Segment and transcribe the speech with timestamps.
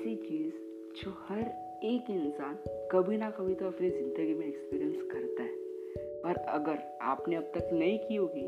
[0.00, 0.52] ऐसी चीज़
[0.96, 1.38] जो हर
[1.84, 2.54] एक इंसान
[2.92, 5.50] कभी ना कभी तो अपनी ज़िंदगी में एक्सपीरियंस करता है।
[6.24, 8.46] और अगर आपने अब तक नहीं की होगी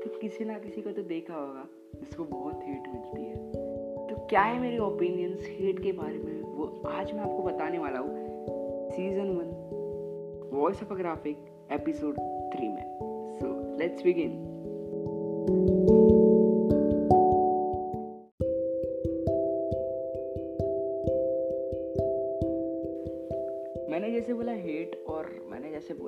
[0.00, 3.34] तो किसी ना किसी को तो देखा होगा जिसको बहुत हेट मिलती है।
[4.08, 6.40] तो क्या है मेरी ओपिनियंस हेट के बारे में?
[6.42, 12.14] वो आज मैं आपको बताने वाला हूँ। Season one voice of a graphic episode
[12.54, 12.84] three में।
[13.32, 14.30] सो लेट्स बिगिन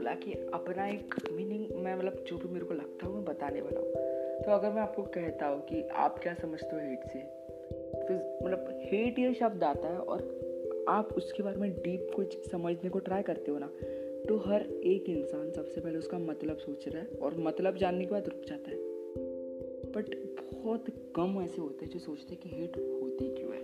[0.04, 3.60] बोला कि अपना एक मीनिंग मैं मतलब जो भी मेरे को लगता है मैं बताने
[3.60, 7.20] वाला हूँ। तो अगर मैं आपको कहता हूँ कि आप क्या समझते हो हेट से,
[8.02, 12.90] फिर मतलब हेट ये शब्द आता है और आप उसके बारे में डीप कुछ समझने
[12.90, 13.70] को ट्राई करते हो ना
[14.28, 18.10] तो हर एक इंसान सबसे पहले उसका मतलब सोच रहा है और मतलब जानने के
[18.10, 18.76] बाद रुक जाता है।
[19.96, 20.14] बट
[20.52, 20.84] बहुत
[21.16, 23.62] कम ऐसे होते हैं जो सोचते हैं कि हेट होती क्यों है।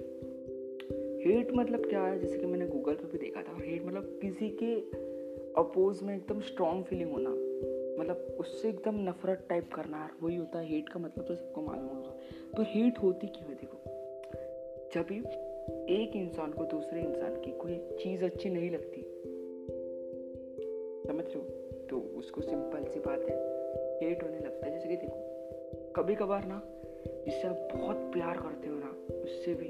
[1.21, 2.19] हेट मतलब क्या है?
[2.21, 4.75] जैसे कि मैंने गूगल पे भी देखा था हेट मतलब किसी के
[5.57, 7.31] अपोज में एकदम स्ट्रॉन्ग फीलिंग होना।
[8.03, 11.87] मतलब उससे एकदम नफरत टाइप करना वही होता है हेट का मतलब तो सबको मालूम
[11.87, 12.11] होगा।
[12.57, 13.77] तो हेट होती क्यों है देखो?
[14.95, 15.19] जब भी
[15.95, 19.03] एक इंसान को दूसरे इंसान की कोई चीज़ अच्छी नहीं लगती।
[21.09, 21.41] समझ हो?
[21.91, 23.37] तो उसको सिंपल सी बात है
[24.01, 25.31] हेट होने लगता है। जैसे कि देखो
[25.97, 26.63] कभी कभार ना,
[27.07, 29.69] जिससे आप बहुत प्यार करते हो ना, उससे भी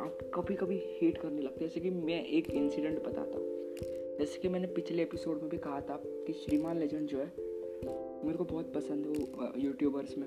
[0.00, 3.51] आप कभी कभी हेट करने लगते हैं। जैसे कि मैं एक इंसिडेंट बताता हूँ।
[4.22, 7.24] जैसे कि मैंने पिछले एपिसोड में भी कहा था कि श्रीमान लेजेंड जो है,
[8.24, 10.26] मेरे को बहुत पसंद है वो यूट्यूबर्स में।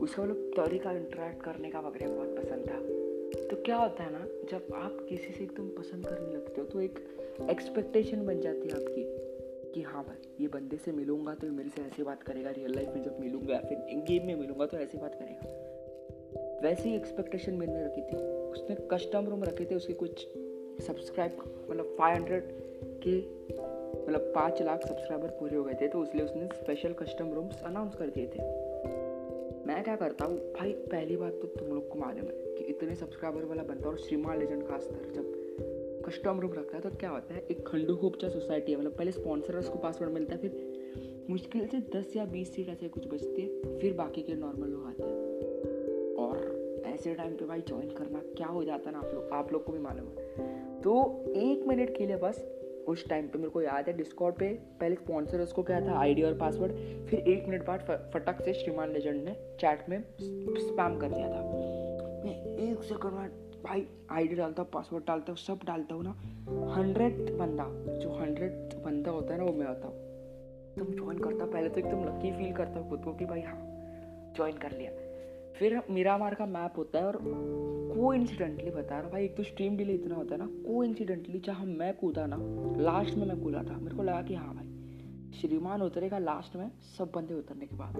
[0.00, 4.20] उसका मतलब तरीका इंटरेक्ट करने का वगैरह बहुत पसंद था। तो क्या होता है ना,
[4.50, 7.00] जब आप किसी से एकदम पसंद करने लगते हो तो एक
[7.50, 9.04] एक्सपेक्टेशन बन जाती है आपकी
[9.74, 12.94] कि हाँ भाई, ये बंदे से मिलूँगा तो मेरे से ऐसे बात करेगा रियल लाइफ
[12.94, 17.84] में जब मिलूँगा या फिर गेम में मिलूँगा तो ऐसी बात करेगा। वैसी एक्सपेक्टेशन मैंने
[17.84, 20.28] रखी थी। उसने कस्टम रूम रखे थे, उसके कुछ
[20.86, 21.36] सब्सक्राइब
[21.70, 22.61] मतलब फाइव हंड्रेड
[23.06, 23.18] के
[24.02, 27.94] मतलब पाँच लाख सब्सक्राइबर पूरे हो गए थे तो इसलिए उसने स्पेशल कस्टम रूम्स अनाउंस
[27.94, 28.50] कर दिए थे।
[29.66, 32.94] मैं क्या करता हूँ, भाई, पहली बात तो तुम लोग को मालूम है कि इतने
[32.94, 37.34] सब्सक्राइबर वाला बनता और श्रीमान लेजेंड खासकर जब कस्टम रूम रखता है तो क्या होता
[37.34, 41.66] है, एक खंडू खोपचा सोसाइटी है मतलब पहले स्पॉन्सर उसको पासवर्ड मिलता है, फिर मुश्किल
[41.66, 45.02] से दस या बीस सीट ऐसे कुछ बचती है, फिर बाकी के नॉर्मल लोग आते
[45.02, 49.30] हैं। और ऐसे टाइम पे भाई ज्वाइन करना क्या हो जाता है ना आप लोग
[49.32, 50.94] आप लोग को भी मालूम है। तो
[51.36, 52.44] एक मिनट के लिए बस
[52.88, 54.48] उस टाइम पे मेरे को याद है डिस्कॉर्ड पे
[54.80, 56.72] पहले स्पॉन्सर उसको क्या था आईडी और पासवर्ड
[57.08, 61.42] फिर एक मिनट बाद फटक से श्रीमान लेजेंड ने चैट में स्पैम कर दिया था।
[62.24, 63.28] मैं एक सेकंड में
[63.62, 67.66] भाई आईडी डालता हूँ पासवर्ड डालता हूँ सब डालता हूँ ना हंड्रेड बंदा,
[67.98, 70.10] जो हंड्रेड बंदा होता है ना, वो मैं आता हूँ।
[70.78, 73.58] तुम ज्वाइन करता, पहले तो एकदम लकी फील करता हूँ खुद को कि भाई हाँ
[74.36, 74.90] ज्वाइन कर लिया।
[75.62, 79.76] फिर मिरामार का मैप होता है और को इंसिडेंटली बता रहा भाई, एक तो स्ट्रीम
[79.76, 82.36] डिले इतना होता है ना को इंसिडेंटली जहाँ मैं कूदा ना
[82.82, 86.70] लास्ट में मैं कूदा था। मेरे को लगा कि हाँ भाई, श्रीमान उतरेगा लास्ट में
[86.98, 87.90] सब बंदे उतरने के बाद।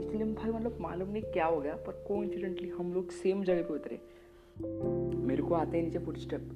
[0.00, 3.62] इसलिए भाई मतलब मालूम नहीं क्या हो गया, पर को इंसिडेंटली हम लोग सेम जगह
[3.62, 4.00] पे उतरे।
[5.26, 6.50] मेरे को आते हैं नीचे फुट स्टेप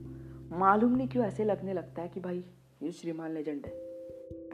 [0.52, 2.44] मालूम नहीं क्यों ऐसे लगने लगता है कि भाई,
[2.82, 3.83] ये श्रीमान लेजेंड है।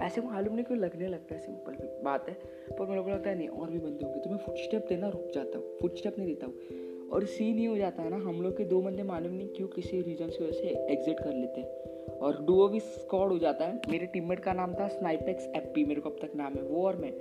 [0.00, 2.34] ऐसे मालूम नहीं क्यों लगने लगता है सिंपल बात है।
[2.78, 5.08] पर मेरे को लगता है, नहीं, और भी बंदे होंगे तो मैं फुट स्टेप देना
[5.08, 8.16] रुक जाता हूँ फुट स्टेप नहीं देता हूँ। और सीन ये हो जाता है ना,
[8.16, 11.32] हम लोग के दो बंदे मालूम नहीं क्यों किसी रीजन की वजह से एग्जिट कर
[11.32, 15.46] लेते हैं। और डुओ भी स्कॉड हो जाता है। मेरे टीममेट का नाम था स्नाइपेक्स
[15.56, 17.12] एपी मेरे को अब तक नाम है वो और मैं।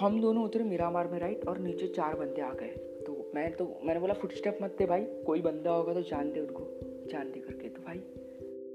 [0.00, 2.68] हम दोनों उतरे मिरामार में राइट और नीचे चार बंदे आ गए।
[3.06, 6.32] तो मैं तो मैंने बोला फुट स्टेप मत दे भाई, कोई बंदा होगा तो जान
[6.32, 6.66] दे उनको,
[7.10, 7.98] जान दे करके। तो भाई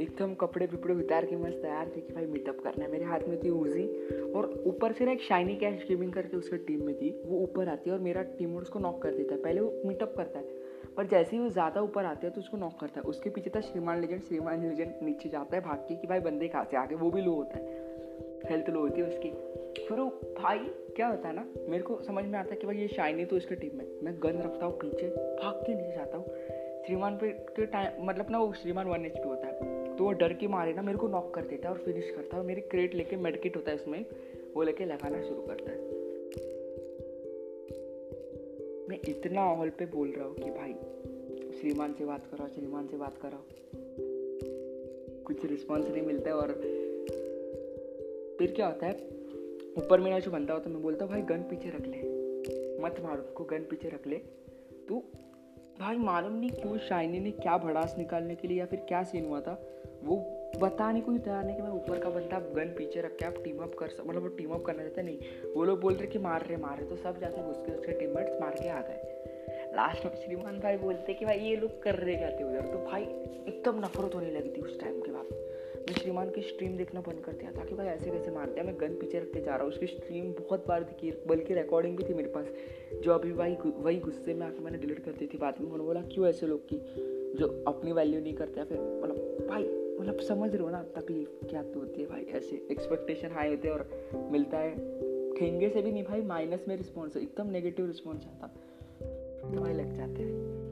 [0.01, 3.27] एकदम कपड़े विपड़े उतार के मस्त तैयार थे कि भाई मीटअप करना है। मेरे हाथ
[3.27, 3.85] में थी ऊजी
[4.31, 7.69] और ऊपर से ना एक शाइनी कैश गेमिंग करके उसके टीम में थी। वो ऊपर
[7.69, 10.61] आती है और मेरा टीम उसको नॉक कर देता है। पहले वो मीटअप करता है,
[10.97, 13.51] पर जैसे ही वो ज़्यादा ऊपर आते हैं तो उसको नॉक करता है। उसके पीछे
[13.55, 16.77] था श्रीमान लेजेंड श्रीमान लेजेंड नीचे जाता है, भाग के कि भाई बंदे कहाँ से
[16.77, 17.81] आगे वो भी लो होता है।
[18.45, 19.29] हेल्थ लो होती है उसकी।
[19.79, 20.05] फिर वो
[20.39, 20.57] भाई,
[20.95, 23.37] क्या होता है ना, मेरे को समझ में आता है कि भाई ये शाइनी तो
[23.37, 26.25] इसके टीम में मैं गन रखता हूँ पीछे, भाग के नीचे जाता हूँ।
[26.85, 30.33] श्रीमान पे के टाइम मतलब ना वो श्रीमान वन एच होता है। तो वो डर
[30.33, 32.61] के मारे ना मेरे को नॉक कर देता है और फिनिश करता है और मेरी
[32.61, 34.05] क्रेट लेके मेडकिट होता है उसमें,
[34.55, 35.77] वो लेके लगाना शुरू करता है।
[38.89, 40.73] मैं इतना हॉल पे बोल रहा हूँ कि भाई,
[41.59, 43.45] श्रीमान से बात करो श्रीमान से बात करो
[45.23, 46.51] कुछ रिस्पॉन्स नहीं मिलता है और
[48.39, 48.93] फिर क्या होता है,
[49.77, 52.23] ऊपर मेरा जो बंदा होता है, मैं बोलता हूँ, भाई गन पीछे रख ले।
[52.83, 54.15] मत मारो उसको गन पीछे रख ले।
[54.87, 55.03] तो
[55.79, 59.25] भाई, मालूम नहीं क्यों शाइनी ने क्या भड़ास निकालने के लिए या फिर क्या सीन
[59.25, 59.53] हुआ था।
[60.03, 60.15] वो
[60.61, 63.57] बताने को ही नहीं कि मैं ऊपर का बंदा गन पीछे रख के आप टीम
[63.57, 66.45] अप कर मतलब वो टीम अप करना चाहते नहीं। वो लोग बोल रहे कि मार
[66.45, 69.11] रहे मार रहे तो सब जाके घुस के उसके टीममेट्स मार के आ गए।
[69.75, 72.61] लास्ट में श्रीमान भाई बोलते कि भाई ये लोग कर रहे थे उधर?
[72.61, 75.31] तो भाई एकदम नफरत होने लगी थी उस टाइम के बाद।
[75.83, 78.67] मैं श्रीमान की स्ट्रीम देखना बंद कर दिया था कि भाई ऐसे कैसे मारते हैं
[78.67, 81.97] मैं गन पीछे रख के जा रहा हूँ। उसकी स्ट्रीम बहुत बार दिखी, बल्कि रिकॉर्डिंग
[81.97, 82.47] भी थी मेरे पास।
[83.03, 85.83] जो अभी भाई वही गुस्से में आके मैंने डिलीट कर दी थी बाद में। उन्होंने
[85.83, 86.77] बोला, क्यों ऐसे लोग की?
[87.37, 89.63] जो अपनी वैल्यू नहीं करते फिर मतलब भाई
[89.99, 93.67] मतलब समझ रहे हो ना, तकलीफ़ क्या तो होती है भाई, ऐसे एक्सपेक्टेशन हाई होते
[93.67, 93.89] हैं और
[94.31, 94.75] मिलता है।
[95.33, 98.47] ठेंगे से भी नहीं भाई माइनस में रिस्पॉन्स एकदम नेगेटिव रिस्पॉन्स आता।
[99.55, 100.63] तो भाई लग जाते हैं।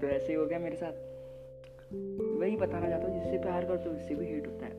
[0.00, 0.92] तो ऐसे ही हो गया मेरे साथ।
[2.40, 4.72] वही बताना चाहता हूँ, जिससे प्यार करते हो, उससे भी हेट होता है।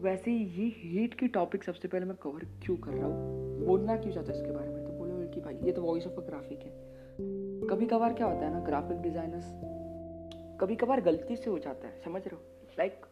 [0.00, 3.40] वैसे ये हेट की टॉपिक सबसे पहले मैं कवर क्यों कर रहा हूँ?
[3.66, 4.84] बोलना क्यों चाहता है इसके बारे में?
[4.84, 6.72] तो बोलो कि भाई, ये तो वॉइस ऑफ़ अ ग्राफिक है।
[7.68, 9.44] कभी कभार क्या होता है ना ग्राफिक डिजाइनर्स
[10.60, 12.42] कभी कभार गलती से हो जाता है, समझ रहे हो?
[12.78, 13.06] लाइक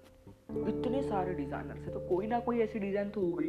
[0.68, 3.48] इतने सारे डिज़ाइनर्स है तो कोई ना कोई ऐसी डिज़ाइन तो होगी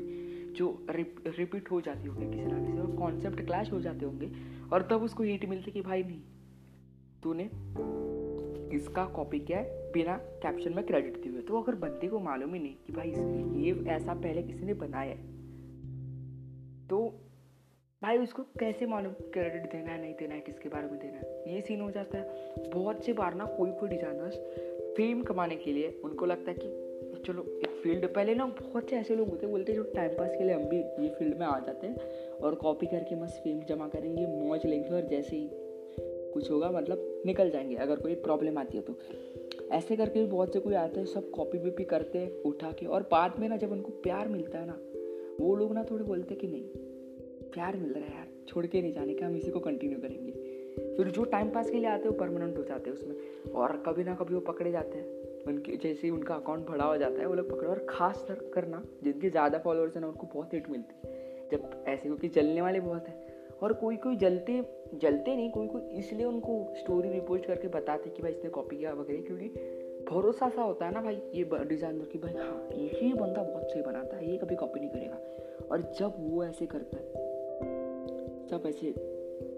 [0.49, 4.31] जो रिपीट हो जाती होगी किसी ना किसी, और कॉन्सेप्ट क्लैश हो जाते होंगे,
[4.73, 6.21] और तब उसको हिट मिलती कि भाई नहीं,
[7.23, 7.49] तूने
[8.75, 12.53] इसका कॉपी किया है, बिना कैप्शन में क्रेडिट दिए हुए। तो अगर बंदे को मालूम
[12.53, 13.09] ही नहीं कि भाई
[13.63, 15.27] ये ऐसा पहले किसी ने बनाया है।
[16.87, 16.99] तो
[18.03, 21.55] भाई, उसको कैसे मालूम क्रेडिट देना है, नहीं देना है, किसके बारे में देना है?
[21.55, 24.35] ये सीन हो जाता है। बहुत से बार ना कोई कोई डिजाइनर्स
[24.97, 26.67] फेम कमाने के लिए उनको लगता है कि
[27.27, 30.09] चलो, एक फ़ील्ड पहले ना बहुत से ऐसे लोग होते हैं, बोलते हैं जो टाइम
[30.09, 31.95] पास के लिए हम भी ये फ़ील्ड में आ जाते हैं
[32.31, 35.49] और कॉपी करके मस्त फेम जमा करेंगे, मौज लेंगे और जैसे ही
[36.33, 38.95] कुछ होगा मतलब निकल जाएँगे, अगर कोई प्रॉब्लम आती है तो।
[39.71, 42.85] ऐसे करके भी बहुत से कोई आते हैं, सब कॉपी वीपी करते हैं, उठा के
[42.85, 44.79] और बाद में ना जब उनको प्यार मिलता है ना,
[45.45, 46.88] वो लोग ना थोड़े बोलते कि नहीं
[47.53, 50.31] प्यार मिल रहा है यार, छोड़ के नहीं जाने का, हम इसी को कंटिन्यू करेंगे।
[50.97, 53.83] फिर जो टाइम पास के लिए आते हैं, वो परमानेंट हो जाते हैं उसमें। और
[53.85, 57.19] कभी ना कभी वो पकड़े जाते हैं। उनके, जैसे ही उनका अकाउंट बड़ा हो जाता
[57.19, 60.69] है, वो लोग पकड़े। और खास करना, जिनके ज़्यादा फॉलोअर्स हैं ना, उनको बहुत हिट
[60.69, 63.27] मिलती है। जब ऐसे, क्योंकि जलने वाले बहुत हैं।
[63.61, 64.61] और कोई कोई जलते
[64.95, 68.93] जलते नहीं, कोई कोई इसलिए उनको स्टोरी रिपोस्ट करके बताते कि भाई इसने कॉपी किया
[68.93, 69.47] वगैरह, क्योंकि
[70.11, 73.81] भरोसा सा होता है ना भाई, ये डिज़ाइनर की भाई हाँ ये बंदा बहुत सही
[73.81, 77.28] बनाता है, ये कभी कॉपी नहीं करेगा। और जब वो ऐसे करता है
[78.49, 78.91] सब ऐसे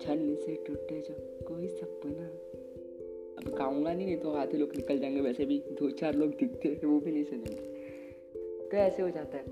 [0.02, 1.16] छल से टूटे जो
[1.48, 2.26] कोई सपना
[3.38, 6.70] अब गाऊँगा नहीं नहीं तो आधे लोग निकल जाएँगे, वैसे भी दो चार लोग दिखते
[6.70, 9.44] हैं, वो भी नहीं सुनेंगे। तो ऐसे हो जाता है।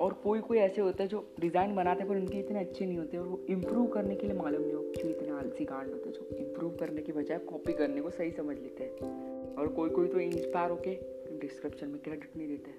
[0.00, 2.98] और कोई कोई ऐसे होता है जो डिज़ाइन बनाते हैं, पर उनके इतने अच्छे नहीं
[2.98, 6.08] होते, और वो इम्प्रूव करने के लिए मालूम नहीं हो जो इतने आलसी कांड होते
[6.08, 9.90] हैं जो इम्प्रूव करने की बजाय कॉपी करने को सही समझ लेते हैं। और कोई
[9.90, 10.94] कोई तो इंस्पायर होके
[11.38, 12.70] डिस्क्रिप्शन में क्रेडिट नहीं देते।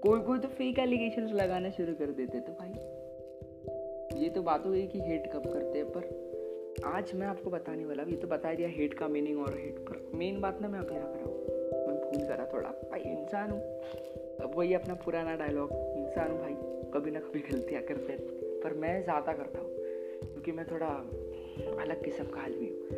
[0.00, 2.95] कोई कोई तो फेक एलिगेशन लगाना शुरू कर देते तो भाई
[4.16, 7.84] ये तो बात हो गई कि हेट कब करते हैं, पर आज मैं आपको बताने
[7.84, 10.78] वाला ये तो बता दिया हेट का मीनिंग और हेट पर। मेन बात ना मैं
[10.78, 11.34] अकेला करा हूँ
[11.86, 13.60] मैं भूल करा थोड़ा। भाई, इंसान हूँ।
[14.40, 16.54] अब वही अपना पुराना डायलॉग इंसान हूँ भाई।
[16.94, 18.20] कभी ना कभी गलतियाँ करते हैं।
[18.60, 19.70] पर मैं ज़्यादा करता हूँ।
[20.22, 20.86] क्योंकि मैं थोड़ा
[21.82, 22.88] अलग किस्म का आदमी हूँ।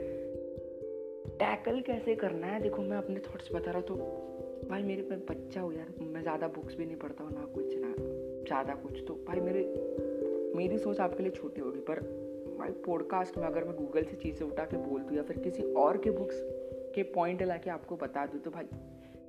[1.38, 2.60] टैकल कैसे करना है?
[2.62, 3.94] देखो, मैं अपने थॉट्स बता रहा हूँ तो
[4.70, 7.74] भाई मेरे पे बच्चा हो यार। मैं ज़्यादा बुक्स भी नहीं पढ़ता हूँ, ना कुछ,
[7.76, 7.94] ना
[8.44, 9.62] ज़्यादा कुछ। तो भाई मेरे
[10.56, 12.00] मेरी सोच आपके लिए छोटी होगी, पर
[12.58, 15.62] भाई पॉडकास्ट में अगर मैं गूगल से चीज़ें उठा के बोल दूँ या फिर किसी
[15.74, 16.40] और के बुक्स
[16.94, 18.64] के पॉइंट ला के आपको बता दूँ तो भाई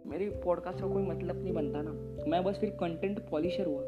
[0.07, 1.91] मेरे पॉडकास्ट का कोई मतलब नहीं बनता ना।
[2.27, 3.81] मैं बस फिर कंटेंट पॉलिशर हुआ,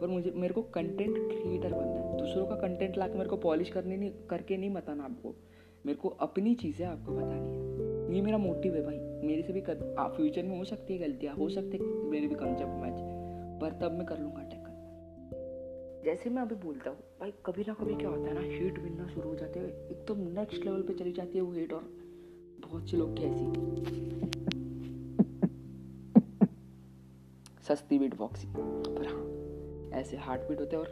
[0.00, 3.36] पर मुझे, मेरे को कंटेंट क्रिएटर बनना है। दूसरों का कंटेंट ला के मेरे को
[3.38, 5.34] पॉलिश करने नहीं, करके नहीं बताना आपको।
[5.86, 9.60] मेरे को अपनी चीज़ें आपको बतानी है। ये मेरा मोटिव है भाई। मेरे से भी
[9.60, 9.74] कर
[10.16, 13.00] फ्यूचर में हो सकती है गलतियाँ, हो सकते मेरे भी कम जब मैच
[13.60, 14.43] पर तब मैं कर लूँगा।
[16.04, 19.06] जैसे मैं अभी बोलता हूँ, भाई कभी ना कभी क्या होता है ना हीट मिलना
[19.08, 21.84] शुरू हो जाते हैं, एकदम नेक्स्ट लेवल पे चली जाती है वो हीट और।
[22.60, 23.44] बहुत से लोग कैसी
[27.68, 30.88] सस्ती बीट बॉक्सी पर हाँ ऐसे हार्ट बीट होते हैं और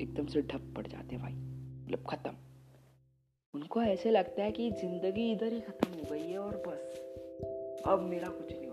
[0.00, 2.36] एकदम से ढप पड़ जाते हैं भाई। मतलब खत्म।
[3.54, 8.06] उनको ऐसे लगता है कि ज़िंदगी इधर ही खत्म हो गई है और बस, अब
[8.10, 8.63] मेरा कुछ नहीं।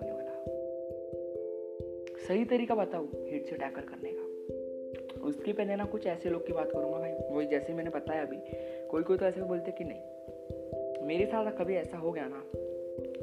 [2.32, 6.54] सही तरीका बताओ हिट से टैकल करने का। उसके पहले ना कुछ ऐसे लोग की
[6.54, 8.38] बात करूँगा भाई वही जैसे मैंने बताया अभी
[8.88, 12.44] कोई कोई तो ऐसे बोलते कि नहीं। मेरे साथ कभी ऐसा हो गया ना,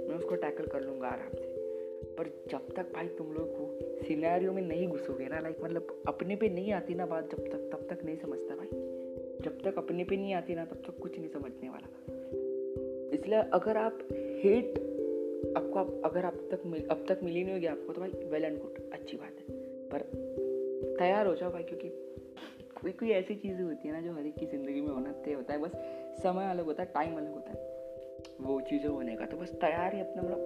[0.08, 1.46] मैं उसको टैकल कर लूँगा आराम से।
[2.18, 6.36] पर जब तक भाई तुम लोग को सीनारियों में नहीं घुसोगे ना लाइक मतलब अपने
[6.36, 8.68] पे नहीं आती ना बात जब तक, तब तक नहीं समझता भाई।
[9.44, 11.88] जब तक अपने पे नहीं आती ना, तब तक कुछ नहीं समझने वाला।
[13.16, 14.87] इसलिए अगर आप हेट
[15.56, 18.44] आपको आप, अगर अब तक मिल अब तक मिली नहीं होगी आपको तो भाई वेल
[18.44, 19.56] एंड गुड अच्छी बात है।
[19.90, 20.02] पर
[20.98, 21.88] तैयार हो जाओ भाई क्योंकि
[22.80, 25.32] कोई कोई ऐसी चीज़ें होती है ना जो हर एक की ज़िंदगी में होना तय
[25.32, 25.72] होता है। बस
[26.22, 27.56] समय अलग होता है टाइम अलग होता है।
[28.40, 30.38] वो चीज़ें होने का तो बस तैयार ही अपना मतलब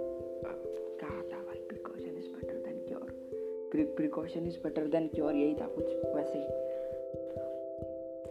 [1.01, 1.59] कहा था भाई?
[1.69, 5.85] Precaution is better than cure precaution is better than cure यही था कुछ
[6.17, 6.45] वैसे ही।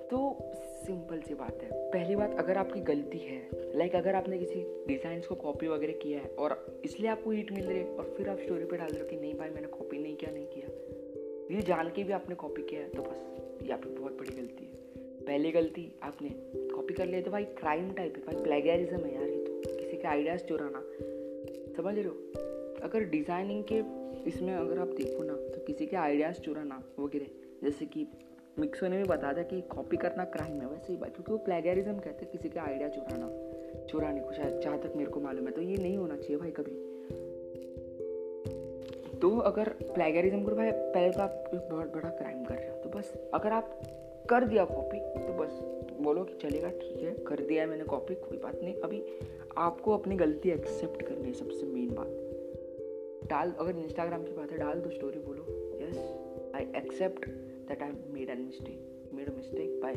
[0.08, 0.51] तो
[0.92, 3.40] सिंपल सी बात है। पहली बात, अगर आपकी गलती है
[3.76, 6.56] लाइक अगर आपने किसी डिज़ाइन को कॉपी वगैरह किया है और
[6.86, 9.16] इसलिए आपको हीट मिल रही है और फिर आप स्टोरी पे डाल रहे हो कि
[9.18, 12.82] नहीं भाई, मैंने कॉपी नहीं किया नहीं किया। ये जान के भी आपने कॉपी किया
[12.82, 14.72] है तो बस ये आपकी बहुत बड़ी गलती है।
[15.22, 16.30] पहली गलती आपने
[16.74, 19.98] कॉपी कर लिया तो भाई क्राइम टाइप है, भाई प्लेगरिज्म है यार ये तो। किसी
[19.98, 20.82] के आइडियाज़ चुराना।
[21.78, 22.16] समझ रहे हो?
[22.84, 23.80] अगर डिज़ाइनिंग के
[24.30, 27.28] इसमें अगर आप देखो ना तो किसी के आइडियाज़ चुराना वगैरह,
[27.64, 28.06] जैसे कि
[28.60, 31.38] मिक्सो ने भी बता दिया कि कॉपी करना क्राइम है। वैसे ही बात, क्योंकि वो
[31.38, 33.30] प्लेगरिज्म कहते हैं किसी का आइडिया चुराना।
[33.86, 36.52] चुराने को शायद, जहाँ तक मेरे को मालूम है। तो ये नहीं होना चाहिए भाई
[36.52, 36.72] कभी।
[39.20, 42.76] तो अगर प्लेगरिज्म करो भाई, पहले तो आप एक बहुत बड़ा क्राइम कर रहे हो।
[42.76, 43.82] तो बस, अगर आप
[44.30, 45.60] कर दिया कॉपी तो बस
[46.02, 49.04] बोलो कि चलेगा, ठीक है, कर दिया है मैंने कॉपी कोई बात नहीं। अभी
[49.58, 54.58] आपको अपनी गलती एक्सेप्ट करनी है सबसे मेन बात। डाल, अगर इंस्टाग्राम की बात है,
[54.58, 55.46] डाल दो स्टोरी बोलो।
[55.82, 55.98] Yes
[56.56, 57.30] I accept
[57.72, 58.80] that I made a mistake.
[59.18, 59.92] Made a mistake by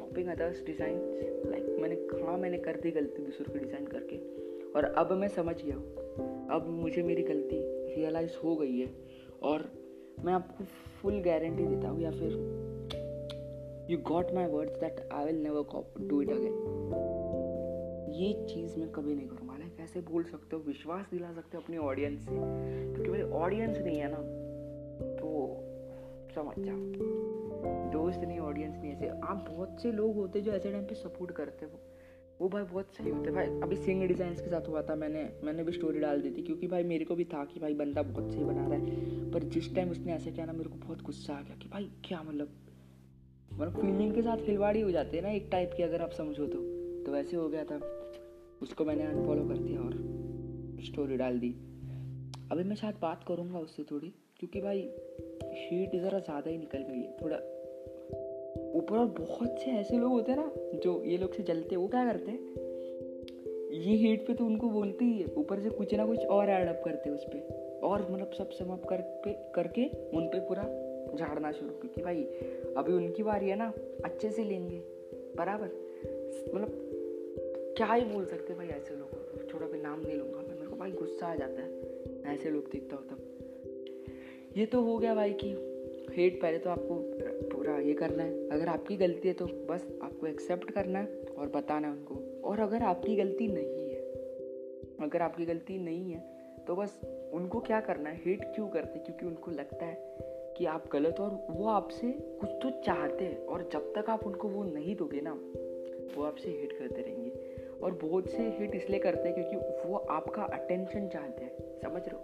[0.00, 1.04] copying others designs.
[1.52, 4.16] Like, मैंने हाँ मैंने कर दी गलती दूसरों की डिज़ाइन करके।
[4.72, 5.94] और अब मैं समझ गया हूँ।
[6.50, 7.56] अब मुझे मेरी गलती
[7.94, 8.90] रियलाइज़ हो गई है।
[9.42, 9.72] और
[10.24, 12.32] मैं आपको फुल गारंटी देता हूँ या फिर
[13.90, 16.96] you got my words that I will never do it again
[18.12, 21.62] ये चीज़ मैं कभी नहीं करूँगा। लाइक कैसे बोल सकते हो, विश्वास दिला सकते हो
[21.62, 22.36] अपनी ऑडियंस से।
[22.92, 24.50] क्योंकि मेरी ऑडियंस नहीं है ना।
[25.16, 25.56] तो
[26.30, 26.78] समझ जाओ
[27.92, 31.30] दोस्त नहीं ऑडियंस नहीं, ऐसे आप बहुत से लोग होते जो ऐसे टाइम पे सपोर्ट
[31.30, 31.80] करते वो
[32.40, 35.64] वो भाई बहुत सही होते। भाई, अभी सिंग डिज़ाइन के साथ हुआ था, मैंने मैंने
[35.64, 38.32] भी स्टोरी डाल दी थी, क्योंकि भाई मेरे को भी था कि भाई बंदा बहुत
[38.32, 41.34] सही बना रहा है। पर जिस टाइम उसने ऐसे किया ना, मेरे को बहुत गुस्सा
[41.34, 42.48] आ गया कि भाई क्या मतलब?
[43.52, 46.46] मतलब फीलिंग के साथ खिलवाड़ी हो जाती है ना एक टाइप की, अगर आप समझो
[46.46, 46.58] तो।
[47.04, 47.80] तो वैसे हो गया था।
[48.62, 49.92] उसको मैंने अनफॉलो कर दिया और
[50.84, 51.50] स्टोरी डाल दी।
[52.52, 54.78] अभी मैं शायद बात करूँगा उससे थोड़ी। क्योंकि भाई
[55.44, 57.36] हीट ज़रा ज़्यादा ही निकल गई है, थोड़ा।
[58.78, 61.88] ऊपर और बहुत से ऐसे लोग होते हैं ना, जो ये लोग से जलते, वो
[61.88, 62.38] क्या करते हैं?
[63.72, 66.68] ये हीट पे तो उनको बोलते ही है, ऊपर से कुछ ना कुछ और ऐड
[66.68, 69.84] अप करते हैं उस पर और मतलब सब समाप्त कर पे, करके
[70.16, 70.62] उन पर पूरा
[71.18, 72.22] झाड़ना शुरू, क्योंकि भाई,
[72.76, 73.72] अभी उनकी बारी है ना,
[74.04, 74.78] अच्छे से लेंगे।
[75.36, 75.66] बराबर?
[76.54, 76.86] मतलब
[77.76, 79.18] क्या ही बोल सकते भाई ऐसे लोगों?
[79.18, 82.70] को थोड़ा भी नाम नहीं लूँगा मेरे को भाई गुस्सा आ जाता है। ऐसे लोग
[82.72, 83.39] देखता हूँ तब।
[84.56, 85.48] ये तो हो गया भाई कि
[86.14, 86.94] हेट, पहले तो आपको
[87.48, 91.06] पूरा ये करना है। अगर आपकी गलती है तो बस आपको एक्सेप्ट करना है
[91.38, 94.00] और बताना है उनको। और अगर आपकी गलती नहीं है,
[95.00, 96.20] अगर आपकी गलती नहीं है
[96.66, 97.00] तो बस
[97.32, 98.20] उनको क्या करना है?
[98.24, 100.16] हेट क्यों करते क्योंकि उनको लगता है
[100.56, 104.26] कि आप गलत हो और वो आपसे कुछ तो चाहते हैं और जब तक आप
[104.26, 105.32] उनको वो नहीं दोगे ना,
[106.16, 107.32] वो आपसे हेट करते रहेंगे।
[107.82, 112.16] और बहुत से हिट इसलिए करते हैं क्योंकि वो आपका अटेंशन चाहते हैं। समझ रहे
[112.16, 112.22] हो?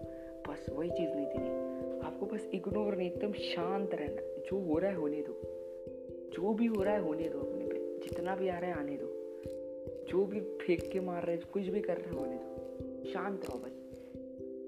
[0.48, 1.65] बस वही चीज़ नहीं थी।
[2.06, 5.40] आपको बस इग्नोर नहीं, एकदम शांत रहना। जो हो रहा है होने दो।
[6.30, 8.98] जो भी हो रहा है होने दो अपने पे। जितना भी आ रहा है आने
[9.02, 9.06] दो।
[10.08, 13.44] जो भी फेंक के मार रहे हैं कुछ भी कर रहे हैं, होने दो। शांत
[13.44, 13.82] रहो बस।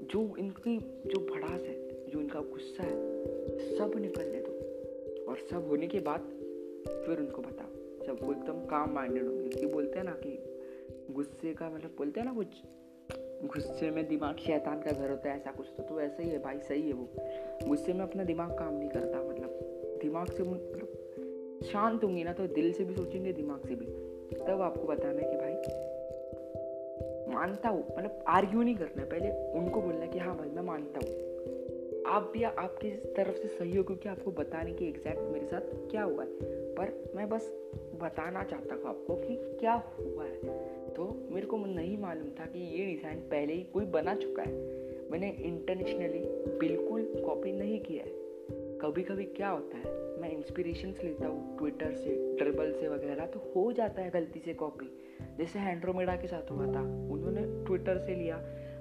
[0.03, 3.19] जो इनकी, जो भड़ास है, जो इनका गुस्सा है,
[3.77, 4.53] सब निकलने दो।
[5.31, 6.21] और सब होने के बाद
[7.07, 10.45] फिर उनको बताओ। जब वो एकदम काम माइंडेड होंगे, क्योंकि बोलते हैं ना कि
[11.15, 12.47] गुस्से का मतलब बोलते हैं ना कुछ
[13.45, 16.39] गुस्से में दिमाग शैतान का घर होता है ऐसा कुछ तो, तो ऐसा ही है
[16.39, 17.09] भाई सही है वो।
[17.69, 19.59] गुस्से में अपना दिमाग काम नहीं करता मतलब
[20.03, 23.87] दिमाग से मतलब शांत होंगी ना तो दिल से भी सोचेंगे दिमाग से भी।
[24.37, 25.55] तब आपको बताना है कि भाई
[27.35, 30.63] मानता हूँ मतलब आर्ग्यू नहीं करना है। पहले उनको बोलना है कि हाँ भाई मैं
[30.63, 31.29] मानता हूँ।
[32.07, 36.03] आप भी आपकी तरफ़ से सही हो क्योंकि आपको बताने की एग्जैक्ट मेरे साथ क्या
[36.03, 36.31] हुआ है।
[36.75, 37.53] पर मैं बस
[38.03, 42.59] बताना चाहता हूँ आपको कि क्या हुआ है। तो मेरे को नहीं मालूम था कि
[42.79, 44.53] ये डिज़ाइन पहले ही कोई बना चुका है।
[45.11, 46.21] मैंने इंटरनेशनली
[46.59, 48.17] बिल्कुल कॉपी नहीं किया है।
[48.81, 53.41] कभी कभी क्या होता है, मैं इंस्पिरेशन लेता हूँ ट्विटर से ड्रिबल से वगैरह तो
[53.57, 54.91] हो जाता है गलती से कॉपी
[55.39, 58.37] जैसे हैंड्रोमेडा के साथ हुआ था, उन्होंने ट्विटर से लिया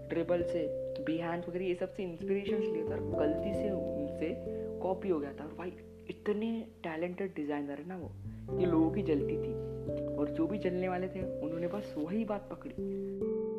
[0.09, 0.65] ड्रिबल से
[1.05, 4.33] बिहान वगैरह, ये सबसे इंस्पिरेशन लिए था गलती से उनसे
[4.81, 5.73] कॉपी हो गया था। और भाई,
[6.09, 6.49] इतने
[6.83, 8.11] टैलेंटेड डिज़ाइनर है ना वो,
[8.49, 9.53] कि लोगों की जलती थी।
[9.89, 12.74] और जो भी चलने वाले थे, उन्होंने बस वही बात पकड़ी।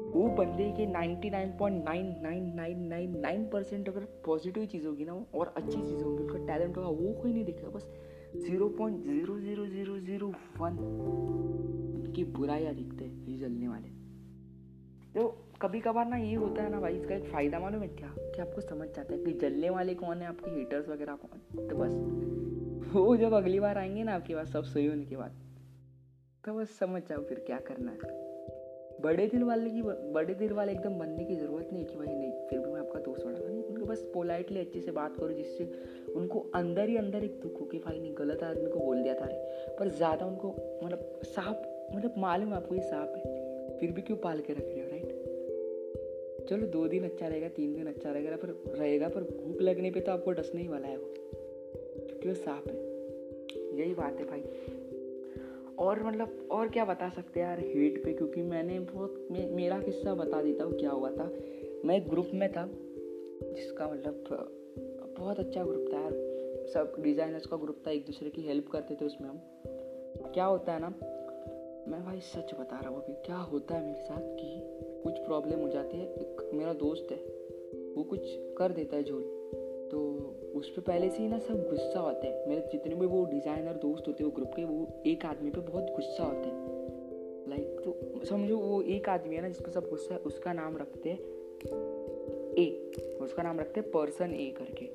[0.09, 6.39] वो बंदे के 99.99999 परसेंट अगर पॉजिटिव चीज़ होगी ना और अच्छी चीज़ होगी उसका
[6.39, 7.91] टैलेंट होगा, वो कोई नहीं दिखेगा, बस
[8.37, 10.73] zero point zero zero zero zero one
[11.97, 13.89] उनकी बुराइयाँ दिखते हैं, ये जलने वाले।
[15.15, 18.15] तो कभी कभार ना ये होता है ना भाई, इसका एक फ़ायदा मालूम है क्या?
[18.19, 21.77] कि आपको समझ जाता है कि जलने वाले कौन है, आपके हीटर्स वगैरह कौन तो
[21.77, 21.95] बस।
[22.93, 25.48] वो जब अगली बार आएँगे ना आपके पास सब सही होने के बाद।
[26.49, 28.17] तो बस समझ जाओ फिर क्या करना है।
[29.00, 32.31] बड़े दिल वाले की बड़े दिल वाले एकदम बनने की ज़रूरत नहीं कि भाई नहीं,
[32.50, 35.64] फिर भी मैं आपका दोस्त बना। नहीं उनको बस पोलाइटली अच्छे से बात करो, जिससे
[36.12, 39.14] उनको अंदर ही अंदर एक दुख हो कि भाई नहीं, गलत आदमी को बोल दिया
[39.14, 40.49] था रे पर ज़्यादा उनको
[40.85, 44.81] मतलब सांप मतलब मालूम आपको ये सांप है। फिर भी क्यों पाल के रख रहे
[44.81, 49.62] हो राइट चलो, दो दिन अच्छा रहेगा, तीन दिन अच्छा रहेगा, पर रहेगा, पर भूख
[49.62, 52.87] लगने पे तो आपको डसने ही वाला है वो। क्योंकि वो सांप है।
[53.78, 54.40] यही बात है भाई।
[55.79, 58.13] और मतलब और क्या बता सकते यार हेट पे?
[58.13, 61.25] क्योंकि मैंने बहुत मे, मेरा किस्सा बता देता हूँ क्या हुआ था।
[61.85, 62.69] मैं एक ग्रुप में था
[63.45, 64.25] जिसका मतलब
[65.19, 66.13] बहुत अच्छा ग्रुप था यार।
[66.75, 69.41] सब डिज़ाइनर्स का ग्रुप था एक दूसरे की हेल्प करते थे उसमें हम।
[70.35, 70.89] क्या होता है ना
[71.89, 75.61] मैं भाई सच बता रहा हूँ अभी क्या होता है मेरे साथ कि कुछ प्रॉब्लम
[75.61, 77.19] हो जाती है। एक मेरा दोस्त है
[77.95, 78.21] वो कुछ
[78.59, 79.23] कर देता है झोल।
[79.93, 80.28] तो
[80.59, 83.77] उस पर पहले से ही ना सब गुस्सा होते हैं। मेरे जितने भी वो डिज़ाइनर
[83.79, 87.81] दोस्त होते हैं, वो ग्रुप के, वो एक आदमी पे बहुत गुस्सा होते हैं। लाइक
[87.85, 91.11] तो समझो वो एक आदमी है ना जिस पर सब गुस्सा है, उसका नाम रखते
[91.11, 91.37] हैं
[92.59, 94.87] ए उसका नाम रखते हैं पर्सन ए करके।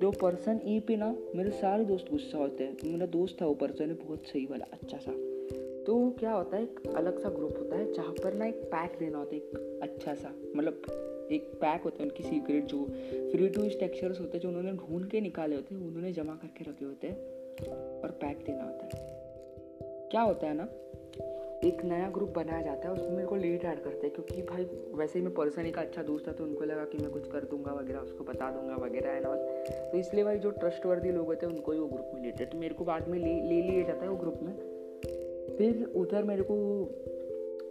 [0.00, 3.54] तो पर्सन ए पे ना मेरे सारे दोस्त गुस्सा होते हैं। मेरा दोस्त था वो
[3.54, 5.12] पर्सन बहुत सही वाला अच्छा सा।
[5.86, 8.98] तो क्या होता है, एक अलग सा ग्रुप होता है, जहाँ पर ना एक पैक
[8.98, 10.82] देना होता है, एक अच्छा सा मतलब
[11.30, 12.84] एक पैक होता है उनकी सीक्रेट जो
[13.30, 16.70] फ्री टू टेक्सचर्स होते हैं जो उन्होंने ढूंढ के निकाले होते हैं, उन्होंने जमा करके
[16.70, 19.14] रखे होते हैं और पैक देना होता है।
[20.10, 20.68] क्या होता है ना,
[21.64, 24.64] एक नया ग्रुप बनाया जाता है, उसमें मेरे को लेट ऐड करते हैं, क्योंकि भाई
[24.94, 27.44] वैसे ही मैं पर्सन एक अच्छा दोस्त था तो उनको लगा कि मैं कुछ कर
[27.44, 29.36] दूँगा वगैरह, उसको बता दूँगा वगैरह एंड ऑल
[29.92, 32.50] तो इसलिए भाई जो ट्रस्टवर्दी लोग होते हैं, उनको ही वो ग्रुप में लेते हैं।
[32.52, 34.54] तो मेरे को बाद में ले ले लिया जाता है वो ग्रुप में।
[35.56, 36.56] फिर उधर मेरे को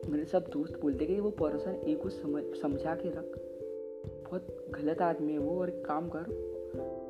[0.09, 3.37] मेरे सब दोस्त बोलते कि वो पर्सन एक को समझ समझा के रख।
[4.25, 6.29] बहुत गलत आदमी है वो और एक काम कर,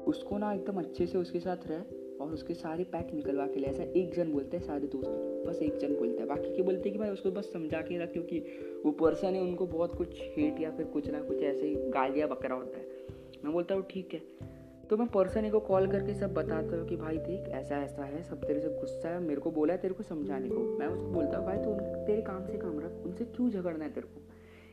[0.08, 1.86] उसको ना एकदम अच्छे से उसके साथ रह
[2.22, 5.10] और उसके सारे पैक निकलवा के ले। ऐसा एक जन बोलते हैं, सारे दोस्त
[5.48, 7.98] बस एक जन बोलते हैं। बाकी के बोलते हैं कि भाई उसको बस समझा के
[7.98, 8.40] रख, क्योंकि
[8.86, 12.30] वो पर्सन है उनको बहुत कुछ हेट या फिर कुछ ना कुछ ऐसे ही गालियाँ
[12.30, 12.86] बकरा होता है।
[13.44, 14.22] मैं बोलता हूँ, ठीक है।
[14.90, 18.22] तो मैं पर्सन को कॉल करके सब बताता हूँ कि भाई देख, ऐसा ऐसा है,
[18.24, 21.08] सब तेरे से गुस्सा है, मेरे को बोला है तेरे को समझाने को। मैं उसको
[21.08, 21.74] बोलता हूँ, भाई तो
[22.06, 24.22] तेरे काम से काम रख, उनसे क्यों झगड़ना है तेरे को?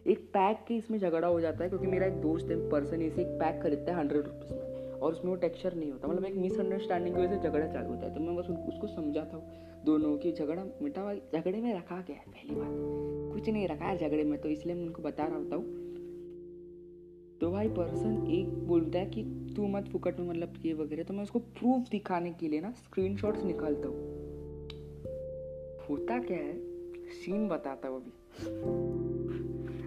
[0.07, 3.21] एक पैक के इसमें झगड़ा हो जाता है क्योंकि मेरा एक दोस्त है पर्सन इसे
[3.23, 6.35] एक पैक खरीदता है हंड्रेड रुपीज़ में और उसमें वो टेक्सचर नहीं होता मतलब एक
[6.37, 10.17] मिसअंडरस्टैंडिंग की वजह से झगड़ा चालू होता है। तो मैं बस उसको समझाता हूँ दोनों
[10.19, 12.25] की झगड़ा मिटा झगड़े में रखा गया है?
[12.29, 15.57] पहली बात, कुछ नहीं रखा है झगड़े में। तो इसलिए मैं उनको बता रहा होता
[15.57, 15.92] हूँ
[17.43, 19.23] तो भाई पर्सन एक बोलता है कि
[19.57, 22.71] तू मत फुकट में मतलब ये वगैरह। तो मैं उसको प्रूफ दिखाने के लिए ना
[22.71, 23.13] स्क्रीन
[23.45, 23.97] निकालता हूँ।
[25.89, 26.59] होता क्या है?
[27.09, 28.11] सीन बताता हूँ अभी।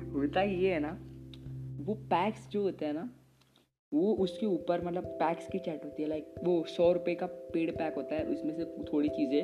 [0.09, 0.99] होता ये है ना,
[1.83, 3.09] वो पैक्स जो होते हैं ना,
[3.93, 7.77] वो उसके ऊपर मतलब पैक्स की चैट होती है। लाइक वो सौ रुपये का पेड
[7.77, 9.43] पैक होता है, उसमें से थोड़ी चीज़ें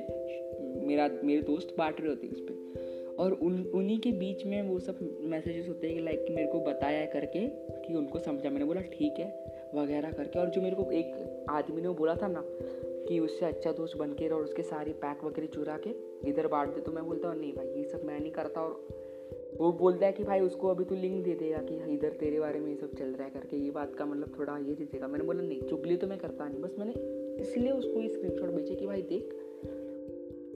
[0.87, 2.81] मेरा, मेरे दोस्त बांट रहे होते हैं उस पर
[3.21, 6.59] और उन, उन्हीं के बीच में वो सब मैसेजेस होते हैं कि लाइक मेरे को
[6.59, 7.47] बताया करके
[7.81, 11.81] कि उनको समझा। मैंने बोला, ठीक है, वगैरह करके। और जो मेरे को एक आदमी
[11.81, 12.43] ने वो बोला था ना
[13.07, 15.89] कि उससे अच्छा दोस्त बन के और उसके सारे पैक वगैरह चुरा के
[16.29, 18.87] इधर बांट दे तो मैं बोलता हूँ, नहीं भाई, ये सब मैं नहीं करता। और
[19.57, 22.59] वो बोलता है कि, भाई, उसको अभी तू लिंक दे देगा कि इधर तेरे बारे
[22.59, 25.07] में ये सब चल रहा है करके। ये बात का मतलब थोड़ा ये दे देगा।
[25.07, 26.93] मैंने बोला, नहीं, चुगली तो मैं करता नहीं। बस मैंने
[27.41, 29.33] इसलिए उसको ये स्क्रीन शॉट भेजे कि, भाई देख,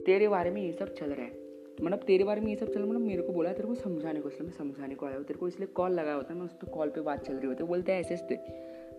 [0.06, 1.45] तेरे बारे में ये सब चल रहा है।
[1.82, 4.28] मतलब तेरे बारे में ये सब चल मतलब मेरे को बोला, तेरे को समझाने को,
[4.28, 6.52] इसलिए मैं समझाने को आया हूँ। तेरे को इसलिए कॉल लगाया होता है, मैं उस
[6.52, 8.38] पर कॉल पे बात चल रही होती है। बोलते हैं एस दे,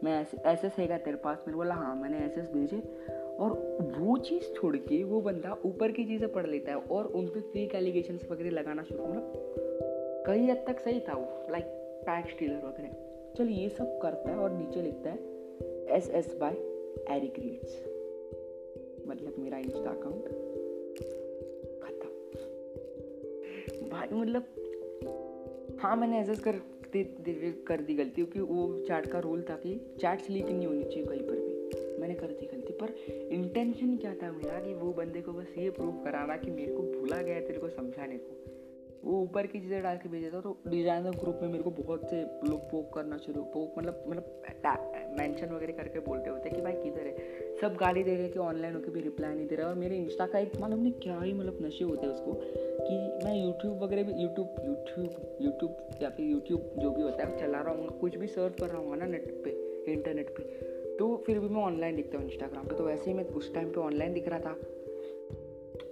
[0.04, 1.38] मैं एस एस है तेरे पास?
[1.38, 2.82] मैंने बोला हाँ मैंने एस एस भेजे।
[3.38, 3.52] और
[3.98, 7.42] वो चीज़ छोड़ के वो बंदा ऊपर की चीज़ें पढ़ लेता है और उन पर
[7.54, 11.66] फेक एलिगेशन वगैरह लगाना शुरू मतलब कई हद तक सही था वो लाइक
[12.06, 16.54] पैक स्टीलर वगैरह। चल, ये सब करता है और नीचे लिखता है S S by
[17.16, 17.84] Eric reads
[19.08, 20.30] मतलब मेरा इंस्टा अकाउंट
[23.98, 26.56] भाई मतलब हाँ मैंने एस कर
[26.94, 30.68] दे, दे, कर दी गलती क्योंकि वो चैट का रूल था कि चैट्स लीक नहीं
[30.68, 32.94] होनी चाहिए कहीं पर भी। मैंने कर दी गलती पर
[33.34, 36.84] इंटेंशन क्या था मेरा कि वो बंदे को बस ये प्रूव कराना कि मेरे को
[36.84, 38.36] भूला गया तेरे को समझाने को।
[39.04, 42.10] वो ऊपर की चीज़ें डाल के भेजा था तो डिज़ाइनर ग्रुप में मेरे को बहुत
[42.10, 46.74] से लोग पोक करना शुरू पोक मतलब मतलब मेंशन वगैरह करके बोलते होते कि भाई
[46.74, 47.37] किधर है?
[47.62, 50.26] सब गाली दे रहे कि ऑनलाइन होकर भी रिप्लाई नहीं दे रहा। और मेरे इंस्टा
[50.26, 52.34] का एक, मालूम नहीं क्या ही मतलब नशे होते हैं उसको,
[52.80, 57.38] कि मैं यूट्यूब वगैरह भी यूट्यूब यूट्यूब यूट्यूब या फिर यूट्यूब जो भी होता है
[57.38, 59.52] चला रहा हूँ। कुछ भी सर्च कर रहा हूँ ना नेट पे
[59.94, 60.44] इंटरनेट पे
[60.98, 63.70] तो फिर भी मैं ऑनलाइन दिखता हूँ इंस्टाग्राम पे। तो वैसे ही मैं उस टाइम
[63.70, 64.56] पे ऑनलाइन दिख रहा था।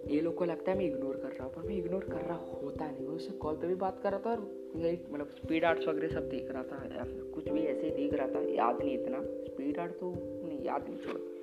[0.08, 2.38] ये लोग को लगता है मैं इग्नोर कर रहा हूँ, पर मैं इग्नोर कर रहा
[2.64, 4.42] होता नहीं। मैं उससे कॉल पे भी बात कर रहा था और
[4.78, 7.92] यही मतलब स्पीड आर्ट्स वगैरह सब देख रहा था। या फिर कुछ भी ऐसे ही
[7.94, 11.35] देख रहा था, याद नहीं इतना। स्पीड आर्ट तो नहीं, याद नहीं छोड़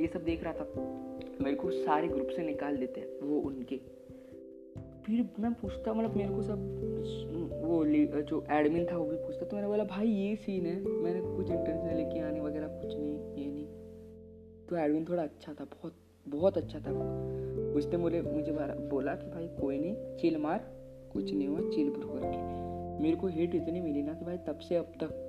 [0.00, 0.68] ये सब देख रहा था।
[1.40, 3.76] मेरे को सारे ग्रुप से निकाल देते हैं, वो उनके।
[5.06, 6.58] फिर मैं पूछता मतलब मेरे को सब,
[7.64, 7.84] वो
[8.22, 11.50] जो एडमिन था, वो भी पूछता तो मैंने बोला, भाई, ये सीन है। मैंने कुछ
[11.50, 13.66] इंटरनेशनल लेके आने वगैरह, कुछ नहीं, ये नहीं।
[14.66, 15.94] तो एडमिन थोड़ा अच्छा था, बहुत
[16.28, 16.90] बहुत अच्छा था।
[17.76, 18.52] उसने मुझे मुझे
[18.88, 20.70] बोला कि, भाई, कोई नहीं चिल मार,
[21.12, 22.38] कुछ नहीं हुआ चिल प्रो करके।
[23.02, 25.22] मेरे को हेट इतनी मिली ना कि भाई, तब से अब तक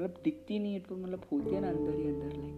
[0.00, 2.57] मतलब दिखती नहीं है तो मतलब होती है ना अंदर ही अंदर लाइक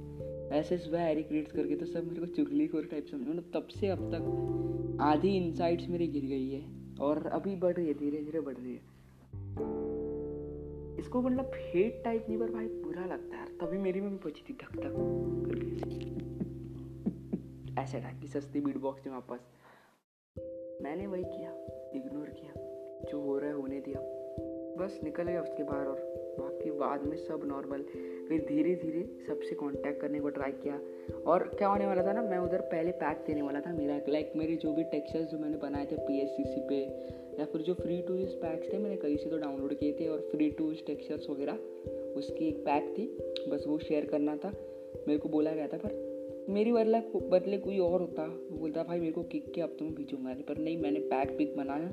[0.61, 3.67] ऐसे सुबह एरी क्रिएट्स करके तो सब मेरे को चुगली खोर टाइप समझो मतलब तब
[3.67, 6.63] से अब तक आधी इनसाइट्स मेरी गिर गई है
[7.01, 8.81] और अभी बढ़ रही है धीरे धीरे बढ़ रही है।
[10.99, 14.45] इसको मतलब हेट टाइप नहीं, पर भाई बुरा लगता है तभी मेरी में भी पची
[14.49, 14.95] थी धक धक
[15.47, 15.71] करके
[17.81, 19.41] ऐसे। टाइप की सस्ती बीट बॉक्स थी वापस
[20.83, 21.51] मैंने वही किया
[21.95, 22.53] इग्नोर किया,
[23.11, 24.01] जो हो रहा है होने दिया।
[24.79, 26.01] बस निकल गया उसके बाहर और
[26.39, 27.83] बाकी बाद में सब नॉर्मल
[28.31, 30.81] फिर धीरे धीरे सबसे कांटेक्ट करने को ट्राई किया।
[31.27, 34.33] और क्या होने वाला था ना, मैं उधर पहले पैक देने वाला था मेरा लाइक
[34.37, 36.77] मेरे जो भी टेक्सचर्स जो मैंने बनाए थे पीएससीसी पे,
[37.39, 40.09] या फिर जो फ्री टू यूज़ पैक्स थे, मैंने कहीं से तो डाउनलोड किए थे।
[40.09, 41.53] और फ्री टू यूज़ टेक्सचर्स वगैरह,
[42.17, 43.07] उसकी एक पैक थी,
[43.51, 44.53] बस वो शेयर करना था।
[45.09, 46.11] मेरे को बोला गया था, पर
[46.49, 49.97] मेरी बदला, बदले कोई और होता। वो बोलता, भाई मेरे को किक के अब तुम्हें
[49.97, 51.93] भेजूँगा नहीं। पर नहीं, मैंने पैक पिक बनाया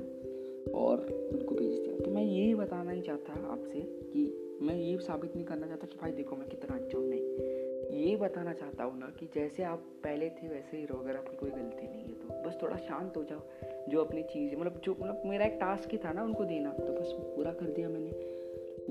[0.74, 0.98] और
[1.32, 5.44] उनको भेज दिया। तो मैं यही बताना ही चाहता आपसे कि मैं ये साबित नहीं
[5.44, 9.06] करना चाहता कि भाई देखो मैं कितना अच्छा हूँ, नहीं। ये बताना चाहता हूँ ना
[9.06, 12.48] कि जैसे आप पहले थे वैसे ही रहो, अगर आपकी कोई गलती नहीं है तो।
[12.48, 13.40] बस थोड़ा शांत हो जाओ,
[13.88, 16.92] जो अपनी चीज़ मतलब जो मतलब मेरा एक टास्क ही था ना उनको देना तो
[16.92, 18.36] बस वो पूरा कर दिया मैंने।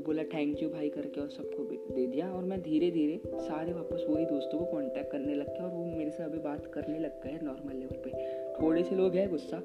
[0.06, 1.64] बोला थैंक यू भाई करके और सबको
[1.96, 5.64] दे दिया और मैं धीरे धीरे सारे वापस वही दोस्तों को कांटेक्ट करने लग गया
[5.64, 9.16] और वो मेरे से अभी बात करने लग गए नॉर्मल लेवल पे। थोड़े से लोग
[9.16, 9.58] हैं गुस्सा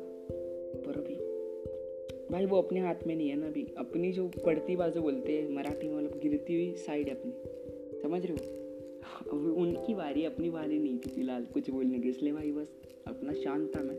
[2.32, 5.56] भाई, वो अपने हाथ में नहीं है ना अभी। अपनी जो पढ़ती बाजू बोलते हैं,
[5.56, 7.32] मराठी में मतलब गिरती हुई साइड है अपनी।
[8.02, 8.62] समझ रहे हो?
[9.32, 12.66] अभी उनकी बारी, अपनी बारी नहीं थी फ़िलहाल कुछ बोलने की, इसलिए भाई बस
[13.06, 13.96] अपना शांत था मैं।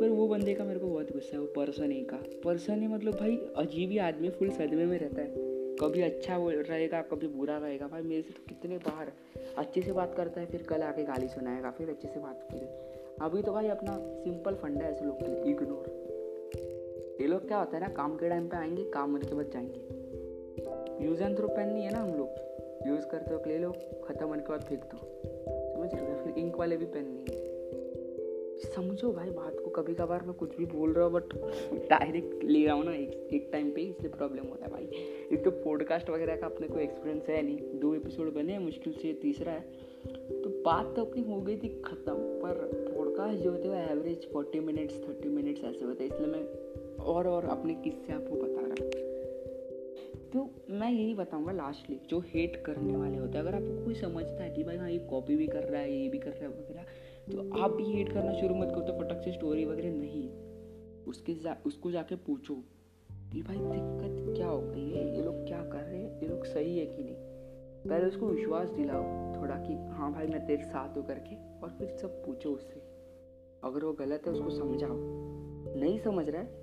[0.00, 2.86] पर वो बंदे का मेरे को बहुत गुस्सा है, वो पर्सन ही का। पर्सन ही
[2.86, 5.34] मतलब भाई, अजीब ही आदमी, फुल सदमे में रहता है।
[5.76, 9.12] कभी अच्छा रहेगा, कभी बुरा रहेगा। भाई, मेरे से तो कितने बाहर
[9.58, 12.66] अच्छे से बात करता है, फिर कल आके गाली सुनाएगा, फिर अच्छे से बात करें।
[13.20, 16.01] अभी तो भाई अपना सिंपल फंडा है ऐसे लोग के लिए इग्नोर
[17.20, 19.50] ये लोग क्या होता है ना, काम के टाइम पे आएँगे, काम होने के बाद
[19.52, 22.28] जाएँगे। यूज़ एंड थ्रो पेन नहीं है ना हम लोग।
[22.88, 23.72] यूज़ करते वक्त ले लो,
[24.04, 24.98] ख़त्म होने के बाद फेंक दो।
[25.74, 26.18] समझ रहे हो?
[26.24, 27.52] फिर इंक वाले भी पेन नहीं है।
[28.58, 31.34] समझो भाई, बात को कभी कभार मैं कुछ भी बोल रहा हूँ बट
[31.90, 34.84] डायरेक्ट ले रहा हूँ ना, एक एक टाइम पे इसलिए प्रॉब्लम होता है भाई।
[35.32, 39.12] एक तो पॉडकास्ट वगैरह का अपने को एक्सपीरियंस है नहीं। दो एपिसोड बने, मुश्किल से
[39.12, 39.60] तीसरा है।
[40.42, 44.60] तो बात तो अपनी हो गई थी ख़त्म, पर पॉडकास्ट जो होते हैं average forty
[44.60, 46.61] minutes thirty minutes ऐसे होते हैं। इसलिए मैं
[47.02, 48.90] और और अपने किस्से आपको बता रहा
[50.32, 54.42] तो मैं यही बताऊँगा लास्टली जो हेट करने वाले होते हैं अगर आपको कोई समझता
[54.42, 56.48] है कि भाई हाँ ये कॉपी भी कर रहा है ये भी कर रहा है
[56.48, 56.82] वगैरह
[57.32, 60.30] तो आप भी हेट करना शुरू मत करो तो फटक से स्टोरी वगैरह नहीं।
[61.04, 62.54] उसके जा, उसको जाके पूछो
[63.32, 65.16] कि भाई दिक्कत क्या हो गई है?
[65.16, 66.20] ये लोग क्या कर रहे हैं?
[66.20, 67.16] ये लोग सही है कि नहीं?
[67.88, 69.02] पहले उसको विश्वास दिलाओ
[69.40, 72.80] थोड़ा कि हाँ भाई मैं तेरे साथ हूँ करके और फिर सब पूछो उससे।
[73.64, 74.96] अगर वो गलत है उसको समझाओ।
[75.80, 76.61] नहीं समझ रहा है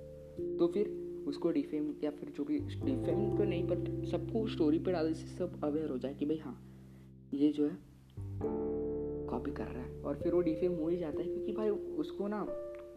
[0.58, 0.88] तो फिर
[1.26, 5.26] उसको डिफेम या फिर जो भी डिफेम तो नहीं पर सबको स्टोरी पे डालने से
[5.26, 6.56] सब अवेयर हो जाए कि भाई हाँ
[7.34, 7.78] ये जो है
[9.30, 12.28] कॉपी कर रहा है। और फिर वो डिफेम हो ही जाता है, क्योंकि भाई उसको
[12.28, 12.42] ना,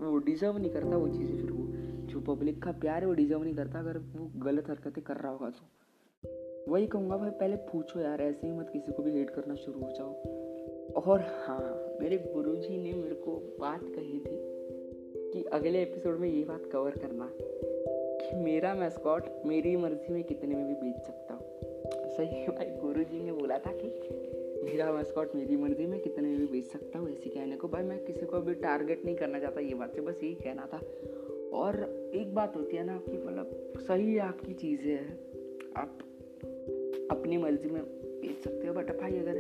[0.02, 1.66] वो डिज़र्व नहीं करता वो चीज़ें फिर वो,
[2.08, 5.32] जो पब्लिक का प्यार है वो डिज़र्व नहीं करता अगर वो गलत हरकतें कर रहा
[5.32, 9.30] होगा तो। वही कहूँगा भाई, पहले पूछो यार, ऐसे ही मत किसी को भी हेट
[9.30, 10.14] करना शुरू हो जाओ।
[11.02, 14.36] और हाँ मेरे गुरुजी ने मेरे को बात कही थी
[15.34, 17.30] कि अगले एपिसोड में ये बात कवर करना
[18.22, 21.44] कि मेरा मैस्कॉट मेरी मर्ज़ी में कितने में भी बेच सकता हूँ।
[22.12, 23.88] सही है भाई गुरु जी ने बोला था कि
[24.64, 27.84] मेरा मैस्कॉट मेरी मर्ज़ी में कितने में भी बेच सकता हूँ, ऐसी कहने को। भाई,
[27.84, 30.78] मैं किसी को भी टारगेट नहीं करना चाहता, ये बात से बस यही कहना था।
[31.54, 31.80] और
[32.16, 35.20] एक बात होती है ना कि मतलब सही आपकी चीज़ें हैं।
[35.78, 35.98] आप
[37.12, 37.84] अपनी मर्ज़ी में
[38.22, 39.38] बेच सकते हो बट भाई, अगर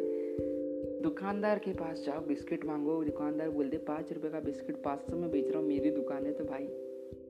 [1.03, 5.17] दुकानदार के पास जाओ, बिस्किट मांगो, दुकानदार बोल दे पाँच रुपये का बिस्किट पाँच सौ
[5.17, 6.67] में बेच रहा हूँ, मेरी दुकान है तो भाई,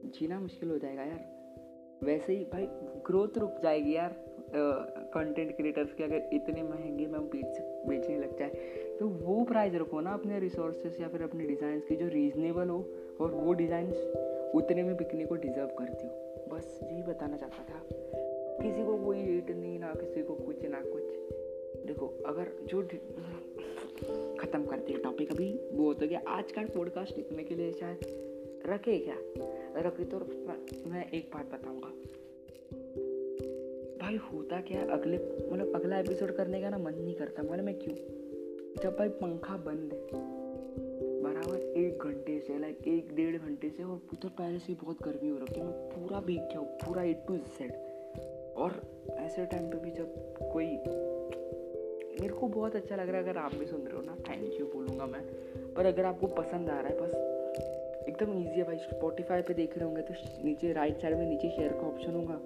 [0.10, 1.32] जीना मुश्किल हो जाएगा यार।
[2.04, 2.68] वैसे ही भाई
[3.08, 4.16] ग्रोथ रुक जाएगी यार
[5.14, 8.50] कंटेंट क्रिएटर्स के अगर इतने महँगे में हम बेच, बेचने लग जाए
[9.00, 12.80] तो वो प्राइस रखो ना अपने रिसोर्सेस या फिर अपने डिज़ाइन की जो रीजनेबल हो,
[13.22, 13.92] और वो डिज़ाइन
[14.56, 16.12] उतने में बिकने को डिज़र्व करती हो।
[16.52, 17.82] बस यही बताना चाहता था।
[18.62, 21.04] किसी को कोई रेट नहीं, ना किसी को कुछ, ना कुछ।
[21.86, 22.82] देखो, अगर जो
[24.38, 28.00] ख़त्म करते हैं टॉपिक अभी। वो होता गया, आज का पॉडकास्ट लिखने के लिए शायद।
[28.66, 29.16] रखे क्या?
[29.80, 30.20] रखे तो
[30.90, 31.88] मैं एक बात बताऊँगा।
[33.98, 35.18] भाई होता क्या अगले
[35.52, 37.96] मतलब अगला एपिसोड करने का ना मन नहीं करता। मतलब मैं क्यों?
[38.84, 40.22] जब भाई पंखा बंद है,
[41.24, 45.30] बराबर एक घंटे से लाइक एक डेढ़ घंटे से, और उधर पहले से बहुत गर्मी
[45.30, 47.72] हो रखी है, मैं पूरा भीग गया हूँ, पूरा ए टू जेड
[48.58, 48.82] और
[49.20, 50.76] ऐसे टाइम पे भी जब कोई
[52.22, 54.60] मेरे को बहुत अच्छा लग रहा है, अगर आप भी सुन रहे हो ना थैंक
[54.60, 55.22] यू बोलूँगा मैं।
[55.76, 59.78] पर अगर आपको पसंद आ रहा है, बस एकदम ईजी है भाई स्पॉटीफाई पे देख
[59.78, 60.14] रहे होंगे तो
[60.46, 62.40] नीचे राइट साइड में नीचे शेयर का ऑप्शन होगा।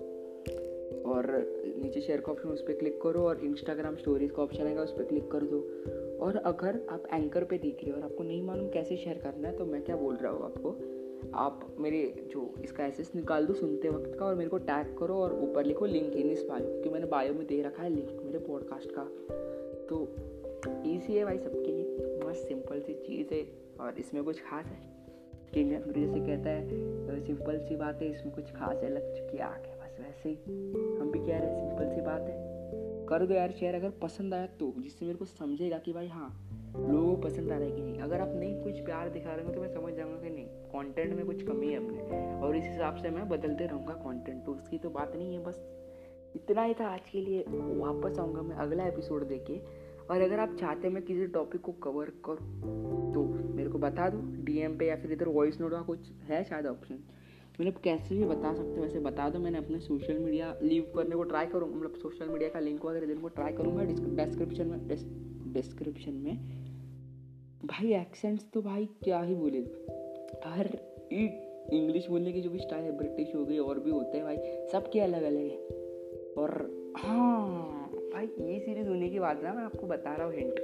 [1.08, 1.25] और
[1.77, 4.91] नीचे शेयर का ऑप्शन उस पर क्लिक करो और इंस्टाग्राम स्टोरीज का ऑप्शन आएगा, उस
[4.91, 5.60] पर क्लिक कर दो।
[6.25, 9.47] और अगर आप एंकर पे देख रहे हो और आपको नहीं मालूम कैसे शेयर करना
[9.47, 10.75] है तो मैं क्या बोल रहा हूँ आपको,
[11.36, 12.01] आप मेरे
[12.32, 15.65] जो इसका एसेस निकाल दो सुनते वक्त का और मेरे को टैग करो और ऊपर
[15.65, 18.91] लिखो लिंक इन इस बायो क्योंकि मैंने बायो में दे रखा है लिंक मेरे पॉडकास्ट
[18.91, 19.10] का।
[19.89, 20.15] तो
[20.86, 23.47] ईजी है भाई सबके लिए। मस्त सिंपल सी चीज़ है
[23.80, 24.97] और इसमें कुछ खास है।
[25.54, 26.69] कि जैसे कहता है
[27.26, 30.36] सिंपल सी बात है, इसमें कुछ खास है। लग चुकी आग है बस वैसे ही।
[31.00, 32.58] हम भी कह रहे हैं सिंपल सी बात है।
[33.06, 36.43] कर दो यार शेयर अगर पसंद आया तो। जिससे मेरे को समझेगा कि भाई हाँ
[36.80, 39.45] लोगों को पसंद आ रहा है कि नहीं। अगर आप नहीं कुछ प्यार दिखा रहे
[39.45, 42.63] हो तो मैं समझ जाऊँगा कि नहीं। कंटेंट में कुछ कमी है अपने। और इस
[42.63, 45.65] हिसाब से मैं बदलते रहूँगा कंटेंट तो उसकी तो बात नहीं है बस।
[46.38, 49.60] इतना ही था आज के लिए, वापस आऊँगा मैं अगला एपिसोड देके।
[50.08, 53.23] और अगर आप चाहते हैं मैं किसी टॉपिक को कवर करूँ तो
[53.56, 56.65] मेरे को बता दो डीएम पे या फिर इधर वॉइस नोट का कुछ है शायद
[56.65, 57.00] ऑप्शन
[57.62, 61.15] मतलब कैसे भी बता सकते हो वैसे बता दो, मैंने अपने सोशल मीडिया लीव करने
[61.15, 64.88] को ट्राई करूँ मतलब सोशल मीडिया का लिंक वगैरह देने को ट्राई करूँगा डिस्क्रिप्शन में
[65.54, 66.36] डिस्क्रिप्शन में।
[67.65, 69.60] भाई एक्सेंट्स तो भाई क्या ही बोले?
[70.45, 70.69] हर
[71.73, 74.67] इंग्लिश बोलने की जो भी स्टाइल है ब्रिटिश हो गई, और भी होते हैं भाई,
[74.71, 75.86] सबके अलग अलग है।
[76.38, 76.52] और
[76.97, 80.60] हाँ भाई, ये सीरीज़ होने की बात ना मैं आपको बता रहा हूँ हिंट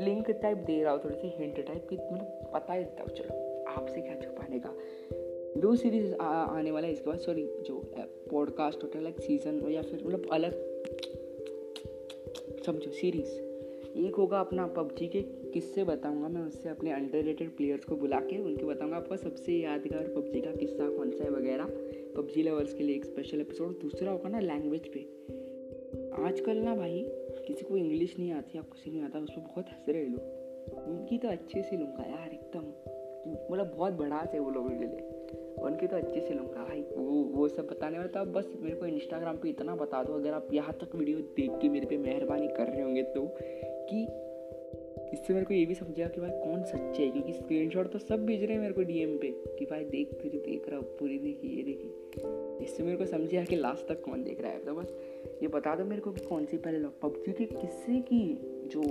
[0.00, 3.10] लिंक टाइप दे रहा हूँ, थोड़ी सी हिंट टाइप की मतलब पता ही देता हूँ।
[3.10, 4.74] चलो, आपसे क्या छुपाने का?
[5.60, 7.94] दो सीरीज़ आने वाला है इसके बाद सॉरी जो
[8.30, 10.52] पॉडकास्ट होता है लाइक सीज़न या फिर मतलब अलग,
[12.66, 13.53] समझो सीरीज़
[13.96, 18.38] एक होगा अपना पबजी के, किस्से बताऊँगा मैं उससे, अपने अंडर प्लेयर्स को बुला के
[18.38, 21.64] उनके बताऊँगा, आपका सबसे यादगार पबजी का किस्सा कौन सा है वगैरह,
[22.16, 25.00] पबजी लवर्स के लिए एक स्पेशल एपिसोड दूसरा होगा ना लैंग्वेज पे।
[26.24, 27.04] आजकल ना भाई,
[27.46, 30.22] किसी को इंग्लिश नहीं आती, आपको किसी नहीं आता उस पर बहुत हंस रहे लोग।
[30.88, 32.62] उनकी तो अच्छे से लूँगा यार एकदम
[33.52, 35.13] मतलब बहुत बड़ा से वो लोगों के लिए।
[35.58, 38.86] उनकी तो अच्छे से लूँगा भाई। वो वो सब बताने वाला था बस मेरे को
[38.86, 42.48] इंस्टाग्राम पे इतना बता दो, अगर आप यहाँ तक वीडियो देख के मेरे पे मेहरबानी
[42.48, 44.06] कर रहे होंगे तो कि
[45.12, 48.24] इससे मेरे को ये भी समझेगा कि भाई कौन सच्चे है, क्योंकि स्क्रीनशॉट तो सब
[48.26, 51.48] भेज रहे हैं मेरे को डीएम पे, कि भाई देख, फिर देख रहा पूरी देखी,
[51.56, 54.92] ये देखी। इससे मेरे को समझेगा कि लास्ट तक कौन देख रहा है। तो बस
[55.42, 58.22] ये बता दो मेरे को कि कौन सी पहले लोग पबजी के किस्से की
[58.72, 58.82] जो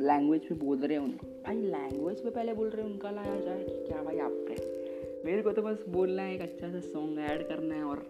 [0.00, 3.40] लैंग्वेज पे बोल रहे हैं उनको भाई लैंग्वेज पे पहले बोल रहे हैं, उनका लाया
[3.40, 4.79] जाए कि क्या भाई आप पे
[5.24, 8.02] मेरे को तो बस बोलना है, एक अच्छा सा सॉन्ग ऐड करना है और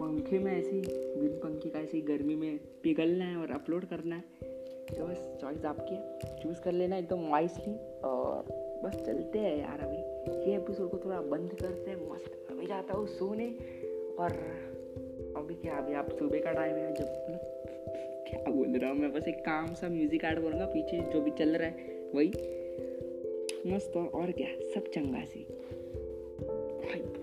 [0.00, 0.80] पंखे में ऐसी,
[1.20, 4.24] बिन पंखे का ऐसी गर्मी में पिघलना है और अपलोड करना है।
[4.90, 8.42] तो बस चॉइस आपकी है। चूज़ कर लेना एकदम वाइसली और
[8.84, 12.94] बस चलते हैं यार अभी। ये एपिसोड को थोड़ा बंद करते हैं, मस्त। अभी जाता
[12.94, 13.48] हूँ सोने
[14.18, 14.32] और
[15.36, 17.06] अभी क्या, अभी आप सुबह का टाइम है जब
[18.28, 21.30] क्या बोल रहा हूँ मैं, बस एक काम सा म्यूज़िक ऐड करूँगा, पीछे जो भी
[21.30, 22.28] चल रहा है वही।
[23.66, 25.46] मस्त और क्या, सब चंगा सी।
[26.90, 27.19] Flipp.